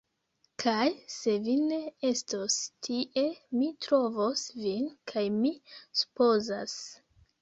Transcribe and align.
Kaj 0.61 0.85
se 1.15 1.33
vi 1.47 1.57
ne 1.65 1.77
estos 2.11 2.55
tie, 2.87 3.27
mi 3.59 3.69
trovos 3.87 4.47
vin 4.65 4.89
kaj 5.13 5.25
mi 5.37 5.53
supozas 6.03 6.75